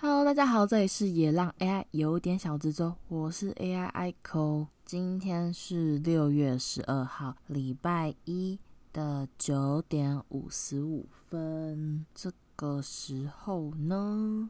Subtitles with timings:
[0.00, 4.68] Hello，大家好，这里是野浪 AI 有点小节奏，我是 AI Ico，。
[4.84, 8.60] 今天是六月十二号，礼拜一
[8.92, 12.06] 的九点五十五分。
[12.14, 14.48] 这个时候呢，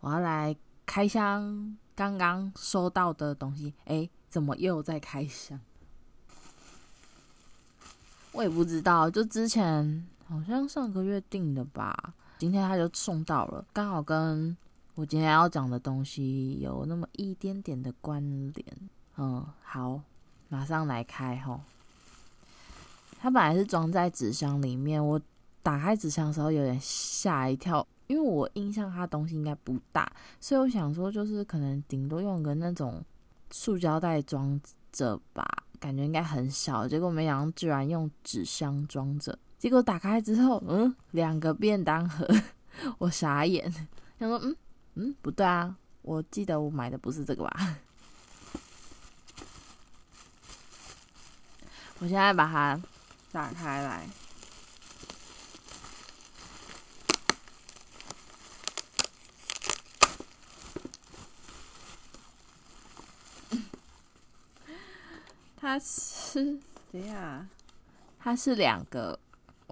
[0.00, 3.72] 我要来开箱刚刚收到的东西。
[3.86, 5.58] 诶，怎么又在开箱？
[8.32, 12.12] 我也不知道，就之前好像上个月订的吧。
[12.42, 14.56] 今天他就送到了，刚好跟
[14.96, 18.20] 我今天要讲的东西有那么一点点的关
[18.52, 18.66] 联。
[19.16, 20.00] 嗯，好，
[20.48, 21.60] 马上来开吼。
[23.20, 25.20] 它本来是装在纸箱里面，我
[25.62, 33.00] 打开纸箱的时候有点吓一跳，因为我印象它东西应该不大，所以我想说就是可能顶多用个那种
[33.52, 35.46] 塑胶袋装着吧，
[35.78, 36.88] 感觉应该很小。
[36.88, 39.38] 结果没想到居然用纸箱装着。
[39.62, 42.28] 结果打开之后，嗯，两个便当盒，
[42.98, 43.72] 我傻眼，
[44.18, 44.56] 想说，嗯
[44.94, 47.50] 嗯，不对啊，我记得我买的不是这个吧？
[52.00, 52.82] 我现在把它
[53.30, 54.04] 打开来，
[65.56, 66.58] 它是
[66.90, 67.48] 怎样？
[68.18, 69.16] 它是两个。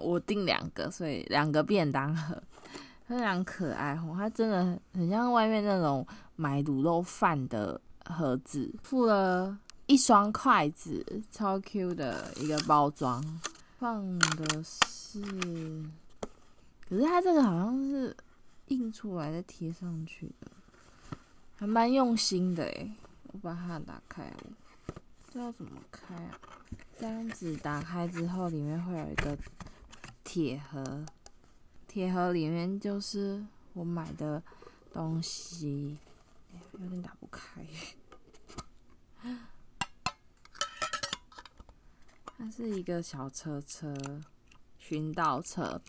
[0.01, 2.41] 我订两个，所以两个便当盒，
[3.07, 4.13] 非常可爱哦。
[4.17, 13.23] 它真的很像外面那种买卤肉饭的盒子，附了一双筷子，超 Q 的一个包装。
[13.77, 15.21] 放的是，
[16.87, 18.15] 可是它这个好像是
[18.67, 20.47] 印出来再贴上去的，
[21.55, 22.91] 还蛮用心的诶。
[23.33, 24.31] 我把它打开，
[25.33, 26.37] 这要怎么开啊？
[26.99, 29.35] 这样子打开之后，里面会有一个。
[30.33, 31.05] 铁盒，
[31.89, 34.41] 铁盒里面就是我买的
[34.93, 35.97] 东西，
[36.71, 37.67] 有点打不开。
[42.37, 43.93] 它是一个小车车，
[44.79, 45.81] 寻道车。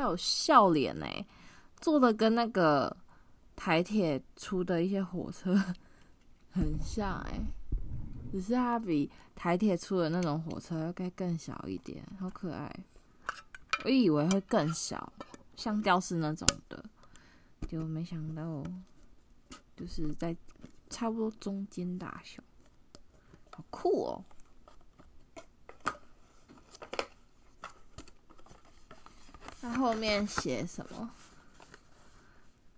[0.00, 1.06] 还有笑脸呢，
[1.78, 2.96] 做的跟那个
[3.54, 5.54] 台铁出的一些火车
[6.50, 7.38] 很像哎，
[8.32, 12.74] 只是它比台铁出的那种火车要该更小一点，好可爱。
[13.84, 15.12] 我以为会更小，
[15.54, 16.82] 像吊饰那种的，
[17.68, 18.64] 就没想到
[19.76, 20.34] 就是在
[20.88, 22.42] 差不多中间大小，
[23.50, 24.24] 好酷哦。
[29.60, 31.10] 它后面写什么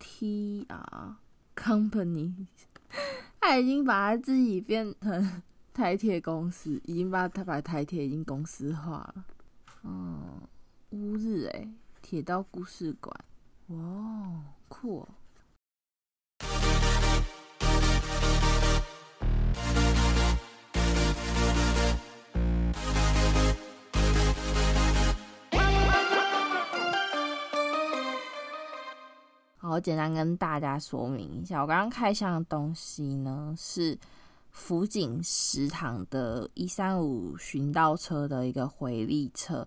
[0.00, 1.14] ？TR
[1.56, 2.46] Company，
[3.40, 9.24] 他已经把他自己变成台铁公司，已经把他把台铁已经公司化了。
[9.84, 10.40] 嗯，
[10.90, 11.68] 乌日诶，
[12.00, 13.14] 铁道故事馆，
[13.68, 15.08] 哇，酷哦。
[29.62, 33.96] 我简单跟大家说明一下，我刚刚开箱的东西呢，是
[34.50, 39.66] 福井食堂的一三五寻道车的一个回力车。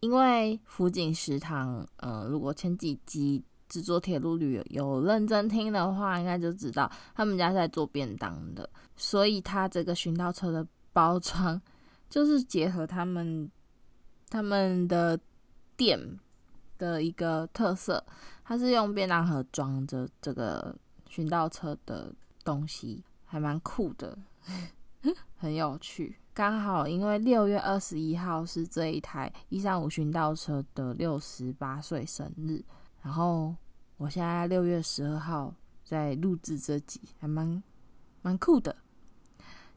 [0.00, 11.60] 因为福井食堂，嗯、如果前几集制作铁路旅游有认真听的话，应该就知道他们家是在做便当的，所以他这个寻道车的包装
[12.08, 13.50] 就是结合他们
[14.28, 15.18] 他们的
[15.76, 15.98] 店
[16.76, 18.04] 的一个特色。
[18.48, 20.74] 它是用便当盒装着这个
[21.06, 22.10] 寻道车的
[22.42, 24.18] 东西，还蛮酷的，
[25.36, 26.16] 很有趣。
[26.32, 32.64] 刚好因为六月二十一号是这一台一三五寻道车的六十八岁生日，
[33.02, 33.54] 然后
[33.98, 35.54] 我现在六月十二号
[35.84, 37.62] 在录制这集，还蛮
[38.22, 38.74] 蛮酷的。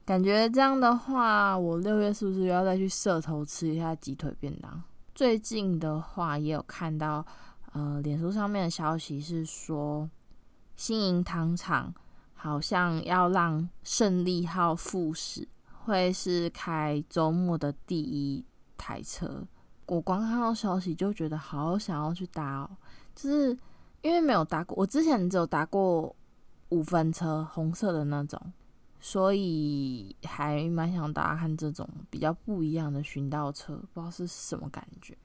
[0.06, 4.82] 感觉这样的话，我六月是不是要再去社头吃一下鸡腿便当？
[5.14, 7.26] 最近的话也有看到。
[7.74, 10.10] 呃，脸书上面的消息是说，
[10.76, 11.94] 新营糖厂
[12.34, 15.48] 好像要让胜利号复驶，
[15.86, 18.44] 会是开周末的第一
[18.78, 19.48] 台车。
[19.86, 22.70] 我光看到消息就觉得好想要去搭哦，
[23.16, 23.58] 就是
[24.02, 26.14] 因为没有搭过，我之前只有搭过
[26.70, 28.38] 五分车，红色的那种，
[29.00, 35.18] 所以还蛮想搭看这种比较不一样的巡道车，不知道是什么感觉。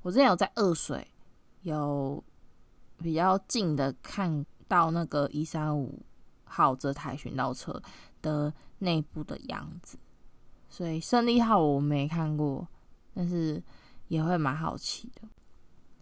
[0.00, 1.06] 我之前有在二水。
[1.64, 2.22] 有
[2.98, 6.00] 比较近的看到那个一三五
[6.44, 7.82] 号这台巡道车
[8.22, 9.98] 的内部的样子。
[10.68, 12.66] 所以胜利号我没看过，
[13.12, 13.62] 但是
[14.08, 15.28] 也会蛮好奇的。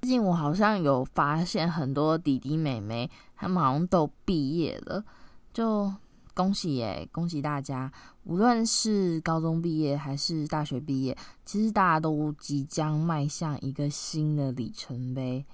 [0.01, 5.05] 最近我好像有发现很多弟弟妹妹，他们好像都毕业了，
[5.53, 5.93] 就
[6.34, 7.10] 恭喜耶！
[7.12, 7.92] 恭喜大家，
[8.24, 15.46] 无论是高中毕业还是大学毕业，其实大家都即将迈向一个新的里程碑。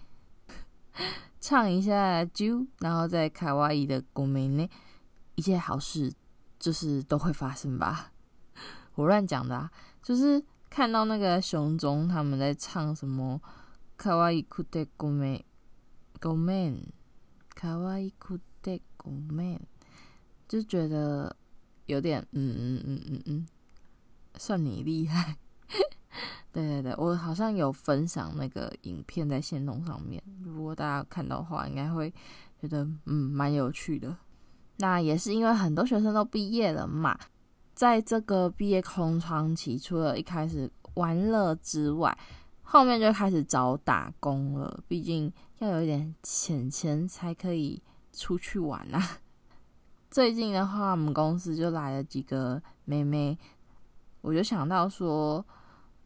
[1.40, 4.68] 唱一下《啾》，然后再卡哇伊的《ごめんね》，
[5.36, 6.14] 一切好事
[6.60, 8.12] 就是都会发生吧。
[8.96, 9.72] 我乱讲的啊，
[10.02, 13.40] 就是看到那个熊中他们在唱什么“
[13.98, 15.44] かわいくてごめん
[16.20, 16.94] ごめん”，
[17.56, 19.62] かわいくてごめん，
[20.49, 21.35] 就觉得
[21.87, 23.47] 有点嗯嗯嗯嗯嗯，
[24.37, 25.37] 算你厉害。
[26.51, 32.13] 对对对，我好像有分享那个影片在线动上面，如果大家看到的话，应该会
[32.61, 34.17] 觉得嗯蛮有趣的。
[34.79, 37.19] 那也是因为很多学生都毕业了嘛。
[37.75, 42.17] 在这个毕业空窗期，除了一开始玩乐之外，
[42.63, 44.83] 后面就开始找打工了。
[44.89, 47.81] 毕竟要有一点钱钱才可以
[48.13, 49.19] 出去玩啊。
[50.11, 53.39] 最近的话，我们公司就来了几个妹妹，
[54.23, 55.45] 我就想到说，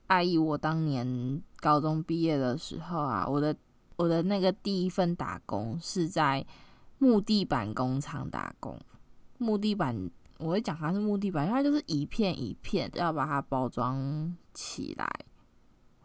[0.08, 3.54] 阿姨，我当年高中毕业的时候啊，我的
[3.96, 6.44] 我的那个第一份打工是在
[6.99, 8.78] 木地板工厂打工，
[9.38, 10.10] 木地板。
[10.38, 15.08] 我会讲它是木地板，因为它就是一片一片，要把它包装起来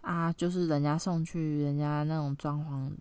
[0.01, 2.91] 啊，就是人家送去人家那种装潢，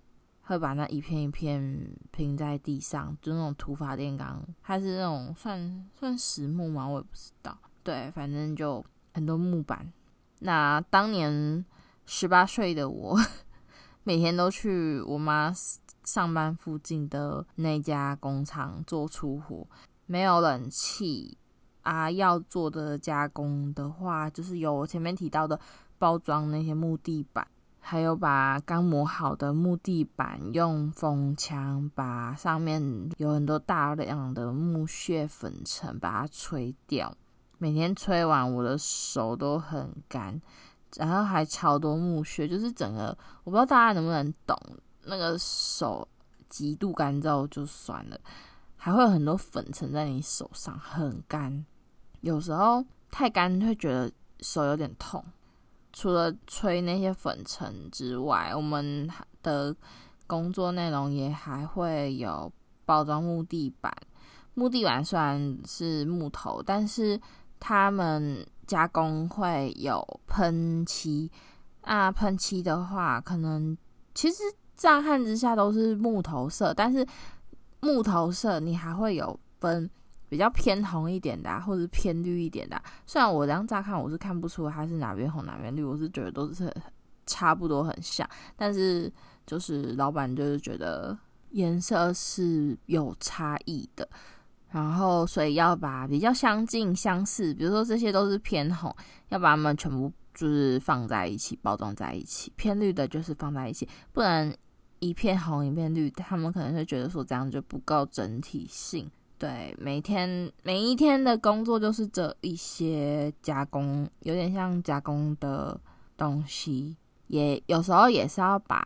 [0.47, 6.87] 会把那一片一片拼在地上，就那种土法炼钢，它是那种算算实木吗？
[6.87, 7.57] 我也不知道。
[7.83, 9.93] 对，反正就很多木板。
[10.39, 11.65] 那当年
[12.05, 13.19] 十八岁的我，
[14.05, 15.53] 每天都去我妈
[16.05, 19.67] 上班附近的那家工厂做粗活。
[20.07, 21.37] 没有冷气
[21.83, 25.59] 啊，要做的加工的话，就是有我前面提到的
[25.99, 27.47] 包装那些木地板，
[27.89, 32.83] 还有把刚磨好的木地板用风枪把上面
[33.19, 37.17] 有很多大量的木屑粉尘把它吹掉。
[37.59, 40.43] 每天吹完，我的手都很干，
[40.97, 44.59] 然后还超多木屑，就是整个我不知道大家能不能懂，
[45.05, 46.09] 那个手
[46.49, 48.19] 极度干燥就算了。
[48.75, 51.65] 还会有很多粉尘在你手上，很干。
[52.21, 54.11] 有时候太干会觉得
[54.41, 55.25] 手有点痛。
[55.97, 59.09] 除了吹那些粉尘之外，我们
[59.43, 59.75] 的
[60.27, 62.53] 工作内容也还会有
[62.85, 63.91] 包装木地板。
[64.53, 67.19] 木地板虽然是木头，但是
[67.59, 71.31] 他们加工会有喷漆。
[71.81, 73.75] 啊，喷漆的话，可能
[74.15, 74.43] 其实
[74.77, 77.07] 乍看之下都是木头色，但是。
[77.79, 79.89] 木头色，你还会有分
[80.29, 86.73] 比较偏红一点的，啊，或者偏绿一点的，虽然我这样乍看，我是看不出它是哪边红哪边绿，我是觉得都是
[87.27, 88.29] 差不多很像。
[88.57, 89.13] 但是
[89.47, 91.17] 就是老板就是觉得
[91.51, 94.09] 颜色是有差异的，
[94.71, 98.95] 然后所以要把比较相近相似，比如说这些都是偏红，
[99.29, 102.53] 要把它们全部就是放在一起包装在一起。
[102.57, 104.53] 偏绿的就是放在一起，不然。
[104.99, 109.09] 一片红一片绿，他们可能会觉得说这样就不够整体性。
[109.39, 115.79] 对，每天每一天的工作就是这一些加工，有点像加工的
[116.17, 118.83] 东西，也有时候也是要把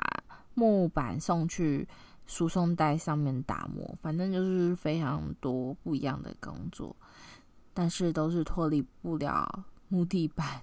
[0.55, 1.87] 木板送去
[2.27, 6.97] 输送带上面打磨，反正就是非常多不一样的工作，
[7.73, 10.63] 但是都是脱离不了木地板。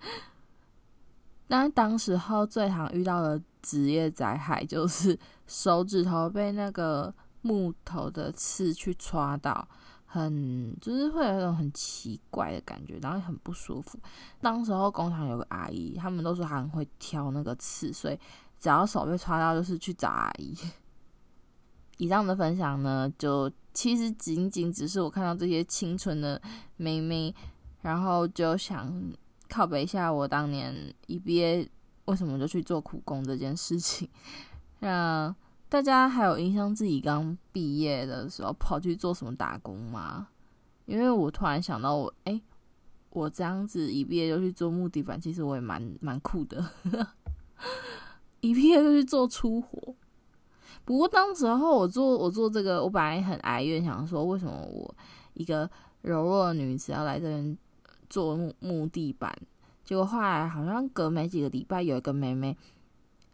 [1.48, 9.68] 那当时候最常遇到的职业灾害就是手指头被那个木头的刺去戳到，
[10.06, 13.98] 很就是会有一种很奇怪的感觉，然后很不舒服。
[14.40, 18.18] 当时候工厂有个阿姨，他们都说她很会挑那个刺，所以
[18.58, 20.56] 只要手被戳到，就是去找阿姨。
[21.98, 26.40] 以上的分享呢，就其实仅仅只是我看到这些清纯的
[26.76, 27.34] 妹妹，
[27.82, 29.12] 然后就想。
[29.48, 30.74] 靠北一下，我当年
[31.08, 31.68] 一毕业
[32.06, 34.08] 为什么就去做苦工这件事情？
[34.78, 35.36] 那
[35.72, 40.28] 大家还有印象自己刚毕业的时候跑去做什么打工吗？
[40.84, 42.42] 因为我突然想到我，我、欸、哎，
[43.08, 46.62] 我这样子一毕业就去做木地板，其实我也蛮蛮酷的。
[48.40, 49.94] 一毕业就去做粗活，
[50.84, 54.94] 不过当时候我做我做这个，我本来很哀怨，想说为什么我
[55.32, 55.70] 一个
[56.02, 57.56] 柔弱的女子要来这边。
[58.10, 59.34] 做木木地板，
[59.82, 62.54] 结果后来好像隔没几个礼拜，有一个妹妹，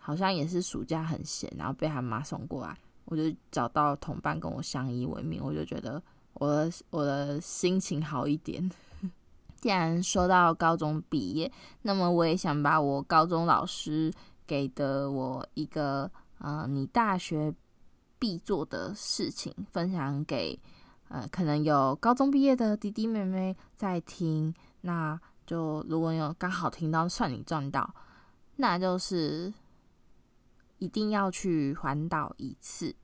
[0.09, 2.75] 好像也是暑假很闲，然后被他妈送过来，
[3.05, 8.71] 我就找到同伴跟我相依为命，我就觉得我的我的心情好一点。
[9.61, 14.11] 既然说到高中毕业，那么我也想把我高中老师
[14.47, 17.55] 给的我一个呃，你大学
[18.19, 20.59] 必做的事情分享给
[21.09, 24.55] 呃，可能有高中毕业的弟弟妹妹在听。
[24.81, 27.95] 那就如果有刚好听到，算你赚到，
[28.57, 29.53] 那就是
[30.79, 32.95] 一定要去环岛一次。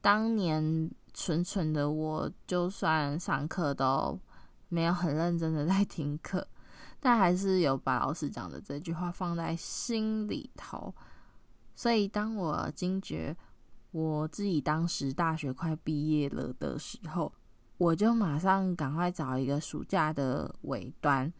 [0.00, 4.18] 当年蠢蠢的我，就算上课都
[4.68, 6.46] 没有很认真的在听课，
[6.98, 10.94] 但还是有把老师讲的这句话放在心里头。
[11.74, 13.36] 所以当我惊觉
[13.90, 17.32] 我自己当时大学快毕业了的时候，
[17.78, 21.32] 我就马上赶快找一个暑假的尾端。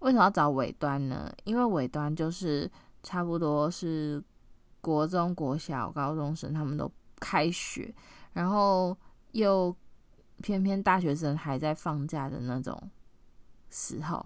[0.00, 1.32] 为什么要找尾端呢？
[1.44, 2.70] 因为尾端就是
[3.02, 4.22] 差不多是
[4.88, 6.90] 国中国小高中生他们都
[7.20, 7.94] 开学，
[8.32, 8.96] 然后
[9.32, 9.76] 又
[10.38, 12.90] 偏偏大学生还在放假的那种
[13.68, 14.24] 时候，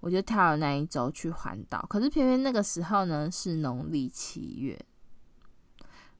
[0.00, 1.84] 我就跳了那一周去环岛。
[1.90, 4.82] 可是偏偏那个时候呢是农历七月，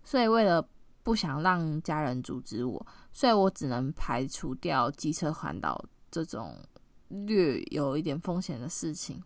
[0.05, 0.69] 所以为了
[1.03, 6.55] 不想让家人阻止我，所以我只能排除掉机车环岛这种
[7.09, 9.23] 略有一点风险的事情。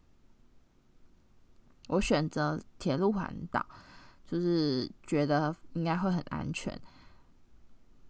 [1.88, 3.64] 我选择铁路环岛。
[4.26, 6.76] 就是觉得应该会很安全。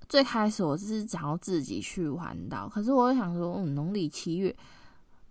[0.08, 4.56] 最开始我是想要自己去环岛，可是我想说，嗯，农历七月，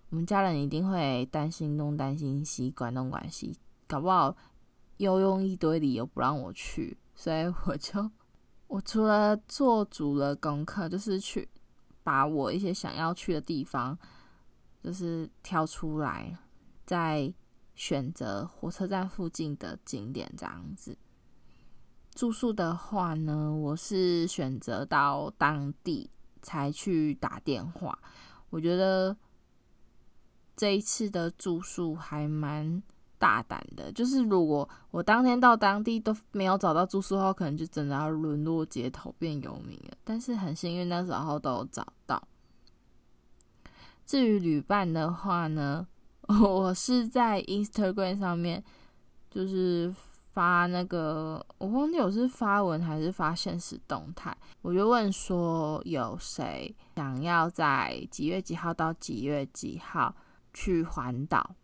[0.10, 3.58] 我们家人一定会担心东担心西，管东管西，
[3.88, 4.36] 搞不好
[4.98, 6.96] 又用一堆理由不让我去。
[7.16, 8.12] 所以我就，
[8.68, 11.48] 我除了做足了功课，就是去
[12.04, 13.98] 把我一些想要去的地方，
[14.84, 16.38] 就是挑出来，
[16.86, 17.34] 在。
[17.76, 20.98] 选择火车站附近的景点这样子。
[22.14, 26.10] 住宿的话呢，我是选择到当地
[26.42, 27.98] 才去打电话。
[28.52, 29.18] 我觉得
[30.56, 32.84] 这一次的住宿还蛮
[33.18, 39.98] 大胆的，就是如果我当天到当地都没有找到住宿后，可能就真的要沦落街头变游民了。
[40.04, 42.22] 但是很幸运，那时候都有找到。
[44.06, 45.88] 至于旅伴的话呢，
[46.42, 48.64] 我是在 Instagram 上面，
[49.30, 49.94] 就是
[50.32, 60.16] 发那个，我忘记我是发文还是发现实动态，我就问说有谁想要在几月几号到几月几号
[60.54, 61.56] 去环岛，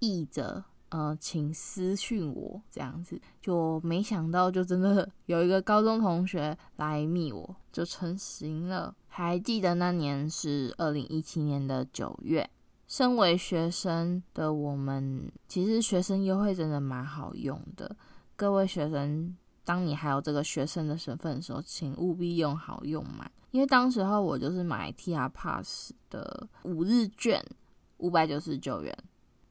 [0.00, 8.92] 译着呃，请私讯我这样子，就没想到就真的 有一个高中同学来密我，就成型了。
[9.06, 12.50] 还记得那年是二零一七年的九月。
[12.90, 17.96] 身为学生的我们，其实学生优惠真的蛮好用的。
[18.34, 23.30] 各位学生，当你还有这个学生的身份的时候，请务必用好用满。
[23.52, 27.40] 因为当时候我就是买 TR Pass 的五日券，
[27.98, 28.92] 五百九十九元。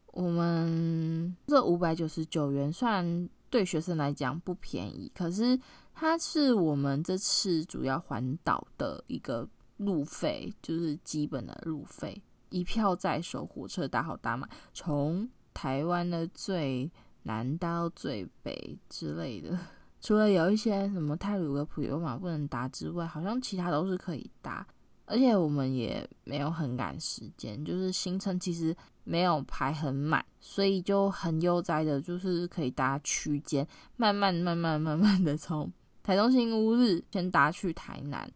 [0.08, 5.58] 我们这五百九十九元，虽然对学生来讲不便宜，可是
[5.93, 12.22] 它是我们这次主要环岛的一个路费，就是基本的路费。
[12.50, 16.91] 一票在手，火车搭好搭满，从台湾的最
[17.24, 19.58] 南到最北之类的。
[20.01, 24.65] 除了有一些什么泰鲁格普悠玛不能搭之外，好像其他都是可以搭。
[25.06, 35.72] 而且我们也没有很赶时间，就是行程其实没有排很满，所以就很悠哉的，就是可以搭区间，慢慢慢慢慢慢的从
[36.03, 38.32] 台中新乌日先搭去台南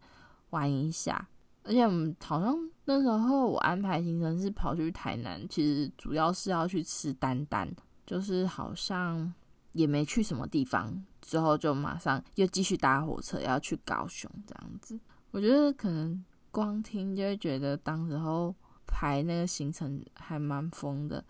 [0.50, 1.29] 玩一下。
[1.63, 7.70] 而且我们好像那时候我安排行程是跑去台南，其实主要是要去吃丹丹，
[8.05, 9.34] 就是好像
[9.72, 15.00] 也没去什么地方，之后就马上又继续搭火车要去高雄这样子。
[15.32, 18.53] 我觉得可能光听就会觉得当时候
[18.86, 21.24] 排那个行程还蛮疯的。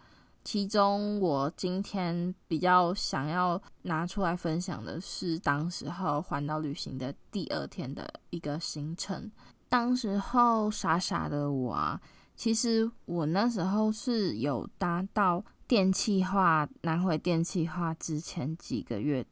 [0.43, 9.31] 其中我今天比较想要拿出来分享的是当时候环岛旅行的第二天的一个行程。
[9.73, 11.99] 当时候傻傻的我啊，
[12.35, 19.25] 其实我那时候是有搭到电气化南回电气化之前几个月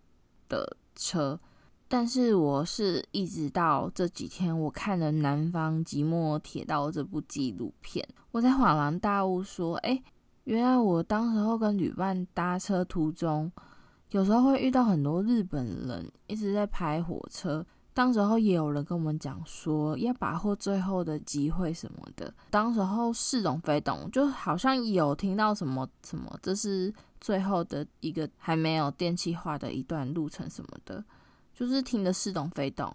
[0.50, 1.39] 的车，
[1.88, 10.01] 但是我是一直到这几天我看了《南方寂寞铁道》这部纪录片，我才恍然大悟说，哎，
[10.45, 13.51] 原来我当时候跟旅伴搭车途中，
[14.10, 17.63] 有时候会遇到很多日本人一直在拍火车。
[17.93, 22.33] 当时候也有人跟我们讲说要把握最后的机会什么的。
[22.50, 31.03] 当时候似懂非懂，就好像有听到什么什么，这是最后的一个还没有电气化的一段路程什么的，
[31.53, 32.93] 就是听得似懂非懂。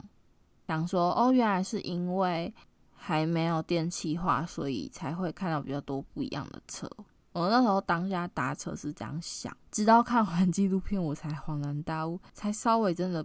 [0.67, 2.53] 想说，哦，原来是因为
[2.93, 6.91] 还没有电气化，所以才会看到比较多不一样的车。
[7.33, 13.25] 我那时候当下搭车是这样想，直到看完纪录片，我才恍然大悟，才稍微真的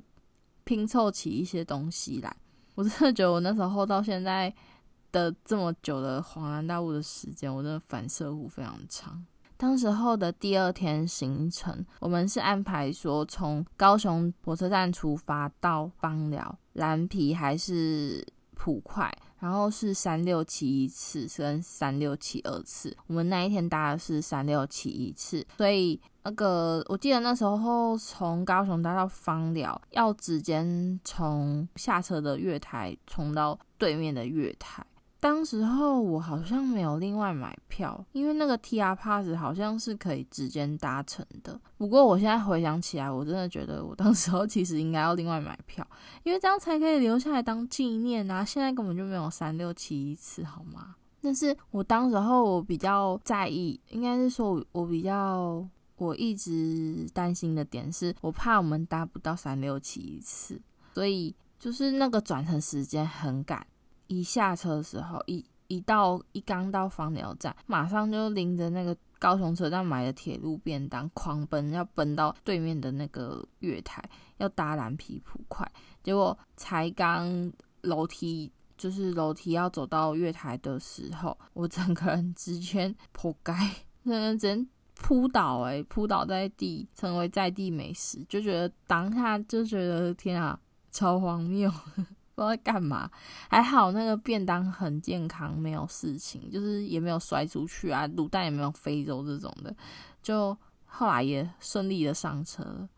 [0.63, 2.35] 拼凑起一些东西来。
[2.75, 4.53] 我真的觉得我那时候到现在
[5.11, 9.25] 的这么久的恍然大悟的时间，我真的反射弧非常长。
[9.57, 18.25] 当时候的第二天行程，我们是安排说从高雄火车站出发到枋寮、蓝皮还是
[18.55, 19.11] 普快。
[19.41, 30.63] 然后是三六七一次跟三六七二次，我们那一天搭的是三六七一次，所以那个我记得那时候从高雄搭到芳寮，要直接
[31.03, 34.85] 从下车的月台冲到对面的月台。
[35.21, 41.61] 当时候我好像没有另外买票，因为那个 TR Pass 好像是可以直接搭乘的。
[41.77, 45.87] 不过我现在回想起来，我真的觉得我当时候其实应该要另外买票，
[46.23, 48.43] 因为这样才可以留下来当纪念啊！
[48.43, 50.95] 现在根本就没有三六七一次，好吗？
[51.21, 55.63] 但是我当时候我比较在意，应该是说我比较
[55.97, 60.59] 我一直担心的点是，我怕我们搭不到三六七一次，
[60.95, 63.63] 所以就是那个转乘时间很赶。
[64.11, 74.03] 一下车的时候，一一到一刚到芳寮站，马上就拎着那个高雄车站买的铁路便当，狂奔要奔到对面的那个月台，
[74.37, 75.65] 要搭蓝皮普快。
[76.03, 77.49] 结果才刚
[77.83, 83.53] 楼梯，就是楼梯要走到月台的时候，我整个人直接 扑街，
[84.03, 90.59] 整个人扑倒，诶，扑倒在地，成为在地美食，就觉得当下就觉得天啊，
[90.91, 91.71] 超荒谬。
[92.41, 93.07] 不知道在干嘛，
[93.49, 99.75] 还好那个便当很健康，没有事情，就是也没有摔出去啊，卤蛋也没有飞走这种的，
[100.23, 102.89] 就后来也顺利的上车。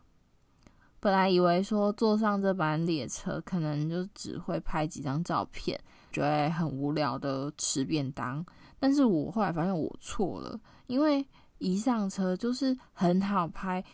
[0.98, 5.78] 本来以为说坐上这班列车，可能就只会拍几张照片，
[6.10, 8.42] 觉得很无聊的吃便当，
[8.80, 11.22] 但是我后来发现我错了，因为
[11.58, 13.84] 一上车就是很好拍，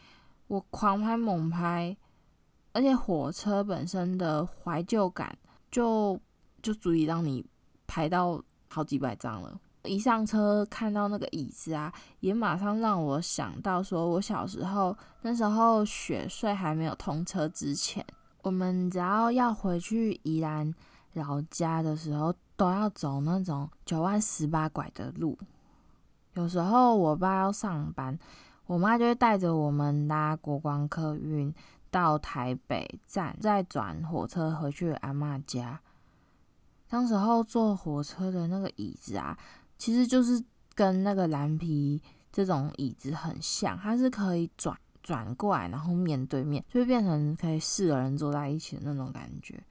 [0.47, 1.97] 我狂拍猛拍。
[2.73, 5.37] 而且火车本身的怀旧感
[5.71, 6.19] 就
[6.63, 7.45] 就足以让你
[7.87, 9.61] 排到好几百张了。
[9.85, 18.05] 一上车看到那个椅子啊，也马上让我想到说，我小时候那时候雪隧还没有通车之前，
[18.43, 20.73] 我们只要要回去宜兰
[21.15, 25.39] 老家的时候，都要走那种九弯十八拐的路。
[26.35, 28.19] 有时候我爸要上班，
[28.67, 31.53] 我妈就会带着我们搭国光客运。
[31.91, 35.81] 到台北站，再转火车回去阿嬷家。
[36.89, 39.39] 当时候坐火车的那个椅子啊，
[39.77, 40.43] 其实就是
[40.75, 42.01] 跟那个蓝皮
[42.33, 49.63] 这种椅子很像，它是可以转转过来，然后面对面，就会变成可以四个人坐在一起的那种感觉。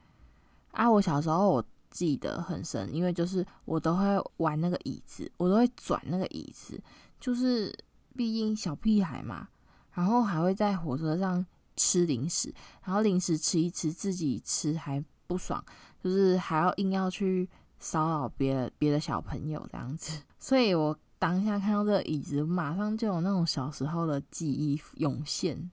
[0.71, 4.05] 啊，我小时候我记得很深，因为就是我都会
[4.37, 6.81] 玩那个椅子，我都会转那个椅子，
[7.19, 7.73] 就是
[8.15, 9.49] 毕竟小屁孩嘛，
[9.91, 11.45] 然后还会在火车上。
[11.79, 15.63] 吃零食，然后零食吃一吃，自己吃还不爽，
[16.03, 17.47] 就是还要硬要去
[17.79, 20.21] 骚扰别的别的小朋友这样子。
[20.37, 25.71] 所以我当下看到这椅子，马上就有那种小时候的记忆涌现。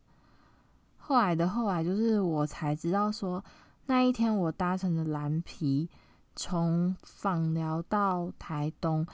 [0.96, 3.44] 后来的后来，就是我才知道说，
[3.86, 5.88] 那一天我搭乘的蓝皮
[6.36, 9.04] 从访寮到台东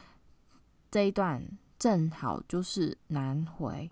[0.91, 1.43] 这一段，
[1.79, 3.91] 正好就是南回。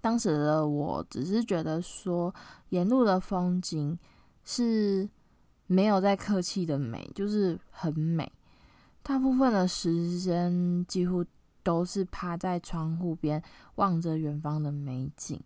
[0.00, 2.34] 当时的我只是觉得说，
[2.70, 3.98] 沿路的风景
[4.44, 5.08] 是
[5.66, 8.30] 没有在客气的美，就是很美。
[9.02, 11.24] 大部分的时间几乎
[11.62, 13.42] 都是趴在窗户边
[13.76, 15.40] 望着远方的美景。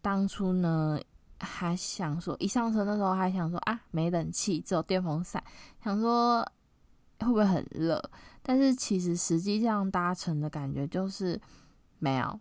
[0.00, 0.98] 当初呢，
[1.38, 5.42] 还想说，一上车那时候还想说啊，没冷气，只有电风扇，
[5.82, 6.42] 想说
[7.18, 8.02] 会不会很热？
[8.42, 11.40] 但是其实实际上搭乘的感觉就是
[11.98, 12.40] 没有。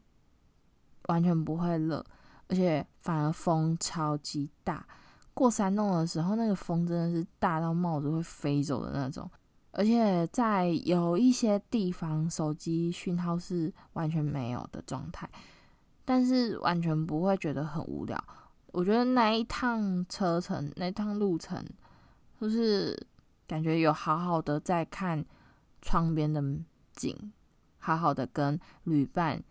[1.08, 2.06] 完全不会热，
[2.48, 4.86] 而且反而风超级大。
[5.34, 9.30] 过山洞的时候，那个风真的是大到帽子会飞走的那种。
[9.72, 15.30] 而且在有一些地方，手机讯号是完全没有的状态，
[16.04, 18.22] 但是完全不会觉得很无聊。
[18.74, 21.66] 我觉得那一趟车程，那一趟路程，
[22.40, 23.08] 就是
[23.48, 25.26] 感觉有好好的在看
[25.82, 26.44] 窗边的
[26.94, 27.32] 景，
[27.78, 29.42] 好好的跟旅伴。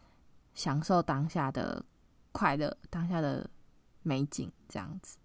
[0.55, 1.85] 享受当下的
[2.33, 3.49] 快乐，当下的
[4.03, 5.19] 美景，这样子。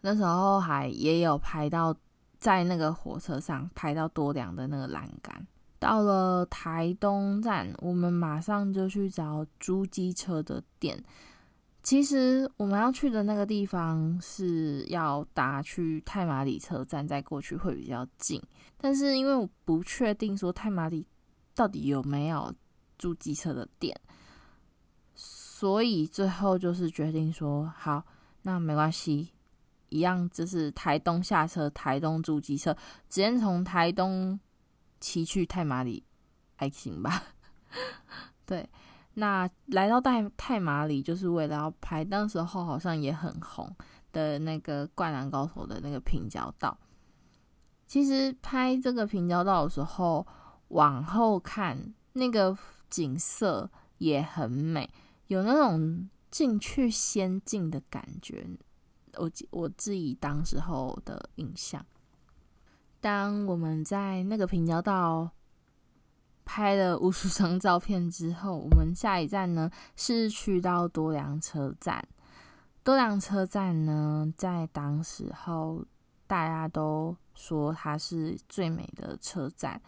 [0.00, 1.94] 那时候还也有拍到
[2.38, 5.46] 在那个火车上拍到多良的那个栏杆。
[5.78, 11.02] 到了台东站，我们马上就去找租机车的店。
[11.82, 18.40] 其实我们要去的那个地方是要搭去太麻里车站再过去会比较近，
[18.76, 21.04] 但是因为我不确定说太麻里
[21.56, 22.54] 到底有没有
[22.96, 24.00] 租机车的店，
[25.62, 28.04] 所以最后就是决定说好，
[28.42, 29.32] 那没关系，
[29.90, 32.74] 一样就是台东下车，台东住机车，
[33.08, 34.40] 直接从台东
[34.98, 36.04] 骑去太麻里，
[36.56, 37.22] 还行吧？
[38.44, 38.68] 对。
[39.14, 43.72] 那来到太太麻里，就是为了要拍，那时候好像也很红
[44.10, 46.76] 的那个《灌篮高手》的那个平交道。
[47.86, 50.26] 其实拍这个平交道的时候，
[50.70, 52.58] 往后看那个
[52.90, 54.90] 景色也很美，
[55.26, 58.46] 有那种进去仙境的感觉。
[59.16, 61.84] 我我自己当时候的印象，
[63.00, 65.30] 当我们在那个平交道。
[66.44, 72.04] 拍了无数张照片之后，我们下一站呢是去到多良车站。
[72.82, 75.84] 多良车站呢，在当时候
[76.26, 79.80] 大家都说它是最美的车站。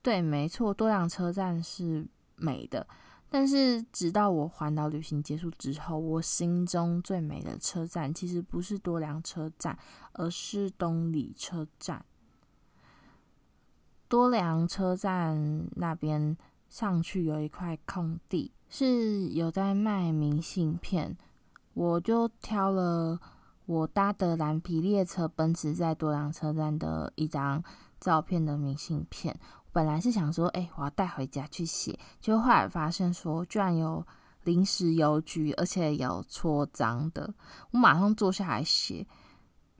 [0.00, 2.88] 对，没错，多良车站是美的。
[3.30, 9.78] 但是直到我环岛旅行结束之后，我心中最美的车站其实不是多良车站，
[10.12, 12.04] 而是东里车站。
[14.08, 16.34] 多良车站那边
[16.70, 21.14] 上去有一块空地，是有在卖明信片，
[21.74, 23.20] 我就挑了
[23.66, 27.62] 我搭的蓝皮列车奔驰在多良车站的一张
[28.00, 29.38] 照片的明信片。
[29.72, 34.06] 本来是想说，哎、我要带回家去写，就后来发现说，居然有
[34.44, 37.34] 临时邮局，而且有戳章的，
[37.70, 39.06] 我马上坐下来写。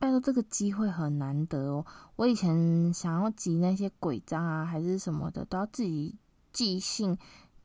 [0.01, 1.85] 拜托，这个机会很难得哦！
[2.14, 6.14] 我以前想要寄那些鬼章啊，还是什么的，都要自己
[6.53, 7.18] 寄信、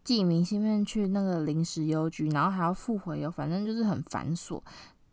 [0.03, 4.59] 寄明信片去那个临时邮局，然后还要付回邮，反正就是很繁琐。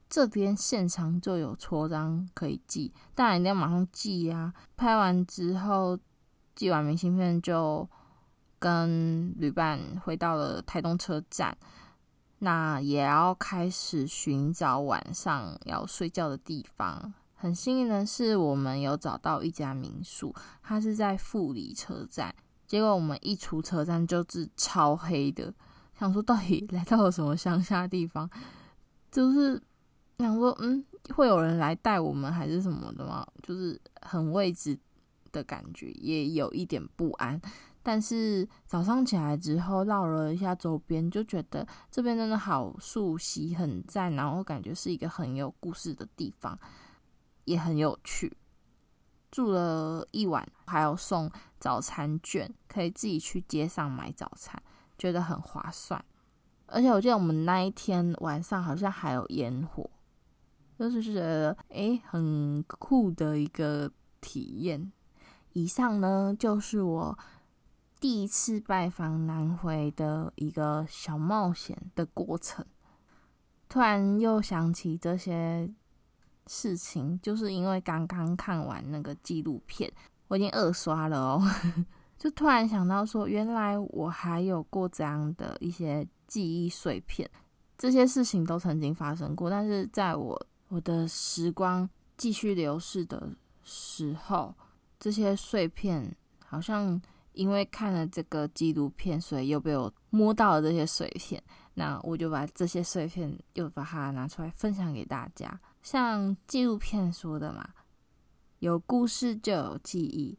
[0.08, 4.54] 这边现场就有戳章可以寄，当然一定要马上寄、啊！
[4.74, 5.98] 拍完之后，
[6.54, 7.88] 寄完明信片就
[8.58, 11.56] 跟旅伴回到了台东车站。
[12.42, 17.12] 那也要开始寻找晚上要睡觉的地方。
[17.34, 22.34] 很幸运的是，我们有找到一家民宿，它是在富里车站。
[22.66, 25.52] 结果我们一出车站就是超黑的，
[25.98, 28.28] 想说到底来到了什么乡下地方？
[29.10, 29.60] 就是
[30.18, 30.84] 想说，嗯，
[31.14, 33.26] 会有人来带我们还是什么的吗？
[33.42, 34.78] 就是很未知
[35.32, 37.40] 的感觉，也有一点不安。
[37.82, 46.58] 但是早上起来之后，绕了一下周边，就觉得这边真的好熟悉，很赞，然后感觉是一个很有故事的地方，
[47.46, 48.36] 也很有趣。
[49.30, 54.62] 住了一晚，还有送早餐券，可以自己去街上买早餐，
[54.98, 56.04] 觉得很划算。
[56.66, 59.88] 而且我记得我们那一天晚上好像还有烟火，
[60.78, 63.90] 就是觉得诶，很酷的一个
[64.20, 64.92] 体验。
[65.52, 67.18] 以上呢，就是我。
[68.00, 72.64] 第一次拜访南回的一个小冒险的过程，
[73.68, 75.70] 突然又想起这些
[76.46, 79.92] 事情，就是因为刚刚看完那个纪录片，
[80.28, 81.42] 我已经二刷了哦，
[82.16, 87.30] 就突然想到说，原来我还有过这样的一些记忆碎片，
[87.76, 91.86] 这些事情都曾经发生过，但是在我我的时光
[92.16, 93.30] 继续流逝的
[93.62, 94.54] 时候，
[95.00, 97.02] 这些碎片好像。
[97.32, 101.40] 因为看了这个纪录片，所以又被我摸到了这些碎片。
[101.74, 105.58] 那我就把这些碎片又把它拿出来分享给大家。
[105.80, 107.66] 像纪录片说的嘛，
[108.58, 110.36] 有故事就有记忆。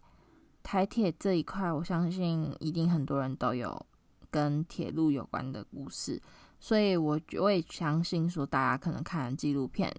[0.61, 3.83] 台铁这一块，我相信一定很多人都有
[4.29, 6.21] 跟铁路有关的故事，
[6.59, 9.91] 所以我我也相信说，大家可能看了纪录片。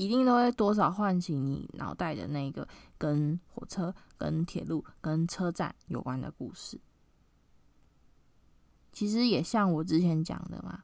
[0.00, 6.80] 一定都会多少唤起你脑袋的那个跟火车、跟铁路、跟车站有关的故事。
[8.90, 10.82] 其实也像我之前讲的嘛，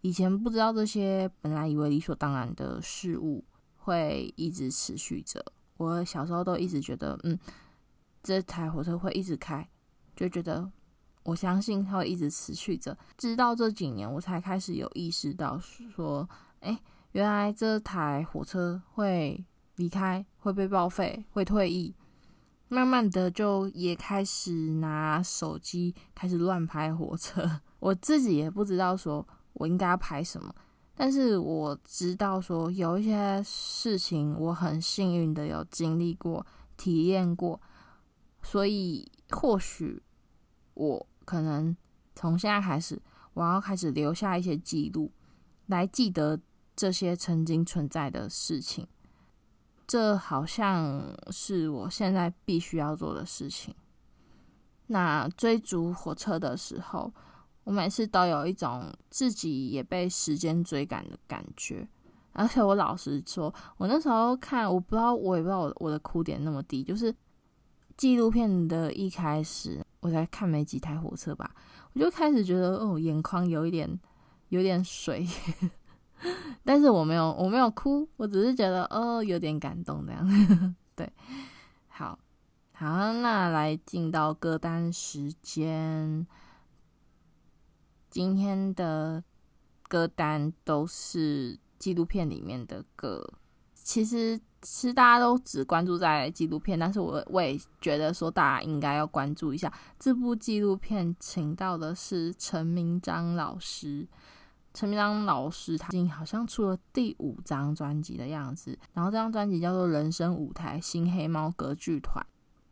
[0.00, 3.44] 以前不知道这些，本来以为理所当然的事物
[3.76, 5.44] 会一直持续着。
[5.76, 7.38] 我小时候都一直觉得，嗯，
[8.20, 9.64] 这台火车会一直开，
[10.16, 10.68] 就觉得
[11.22, 12.98] 我相信它会一直持续着。
[13.16, 16.76] 直到这几年，我才开始有意识到说，哎。
[17.16, 19.42] 原来这台火车会
[19.76, 21.94] 离开，会被报废，会退役。
[22.68, 27.62] 慢慢的，就也开始拿手机开始乱拍火车。
[27.80, 30.54] 我自己也不知道说我应该要拍什么，
[30.94, 36.44] 但是我知道说有一些事情我很幸运的有经历过、
[36.76, 37.58] 体验过，
[38.42, 40.02] 所以或许
[40.74, 41.74] 我可能
[42.14, 43.00] 从现在开始，
[43.32, 45.10] 我要开始留下一些记录。
[45.68, 46.38] 来记得
[46.76, 48.86] 这些曾经存在的事情。
[49.86, 53.74] 这好像是我现在必须要做的事情。
[54.88, 57.12] 那追逐火车的时候，
[57.64, 61.88] 我每次都有一种自己也被时间追赶的感觉。
[62.32, 67.14] 而且我老实说，我那时候看，我不知道，我也不知道我我的哭点那么低，就是
[67.96, 71.54] 纪录片的一开始，我才看没几台火车吧，
[71.94, 73.98] 我就开始觉得哦，眼眶有一点
[74.50, 75.26] 有点水。
[76.64, 80.26] 但是我没有，我没有哭，我只是觉得哦，有点感动这样。
[80.96, 81.12] 对，
[81.88, 82.18] 好，
[82.72, 86.26] 好，那来进到歌单时间。
[88.08, 89.22] 今天的
[89.88, 93.22] 歌单都是纪录片里面的歌。
[93.74, 104.08] 其实，其实大家都只关注在纪录片，但是我我也觉得说，大家应该要关注一下这部纪录片，请到的是陈明章老师。
[104.76, 112.22] 陈明章老师他已经好像出了第五张专辑的样子，然后这张专辑叫做《人生舞台新黑猫歌剧团》。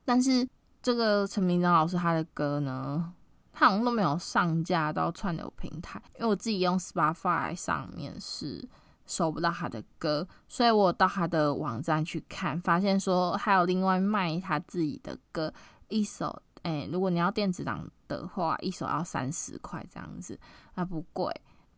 [0.04, 0.46] 但是
[0.82, 3.10] 这个陈明章老师他的歌呢，
[3.54, 8.68] 他好像都没有上架到串流平台，因为我自己用 Spotify 上面是
[9.06, 15.50] 搜不到他的歌，所以我到他的网站去看，发现说还有另外卖他自己的歌，
[15.88, 20.38] 一首哎，如果你要电子档的话，一首要三十块这样子，
[20.74, 21.34] 那不贵。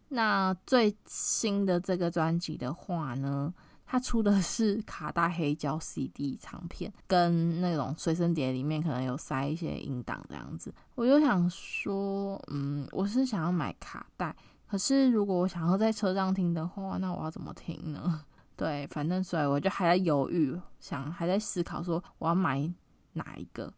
[0.09, 3.53] 那最新的这个专辑的话呢，
[3.85, 10.73] 它出的是卡带黑胶 CD 唱片，跟那种随身碟里面可能有塞一些音档这样子。
[10.95, 14.35] 我就想说，嗯，我是想要买卡带，
[14.69, 18.25] 可是如果我想要在车上听的话，那我要怎么听呢？
[18.57, 22.73] 对，反正所以我就还在犹豫，想还在思考说我要买
[23.13, 23.73] 哪一个，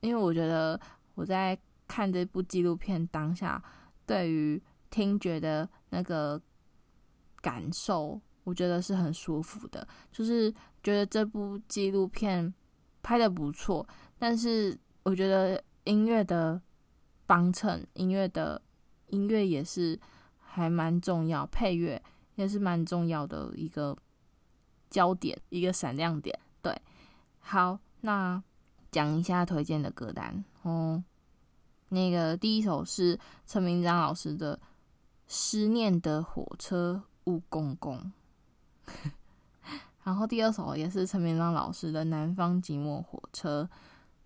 [0.00, 0.78] 因为我觉得
[1.14, 1.56] 我在
[1.88, 3.62] 看这部纪录片当下，
[4.04, 4.62] 对于
[4.94, 6.40] 听觉的那个
[7.40, 9.84] 感受，我觉得是很舒服的。
[10.12, 10.48] 就是
[10.84, 12.54] 觉得这部纪录片
[13.02, 13.84] 拍的不错，
[14.20, 16.62] 但是我觉得音乐的
[17.26, 18.62] 帮衬，音乐的
[19.08, 19.98] 音乐也是
[20.38, 22.00] 还蛮重要，配乐
[22.36, 23.98] 也是蛮重要的一个
[24.90, 26.38] 焦点，一个闪亮点。
[26.62, 26.80] 对，
[27.40, 28.40] 好，那
[28.92, 31.02] 讲一下推荐的歌单哦。
[31.88, 34.56] 那个第一首是陈明章老师的。
[35.26, 38.12] 思念的火车雾公公，
[40.02, 43.68] 然后第二首也是陈明章老师的《南方寂寞火车》，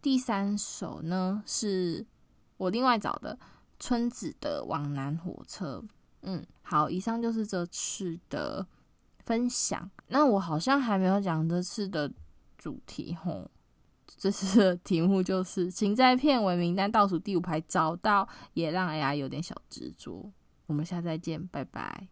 [0.03, 2.05] 第三首呢是
[2.57, 3.39] 我另外找的
[3.79, 5.83] 村子的《往南火车》。
[6.23, 8.67] 嗯，好，以上就是这次的
[9.25, 9.89] 分享。
[10.09, 12.13] 那我好像还没有讲这次的
[12.59, 13.49] 主题吼，
[14.17, 20.33] 这次的题目就是，请在片尾名单倒数第五排找到，也让 AI 有点小执着。
[20.69, 22.09] 我们下次再见拜拜。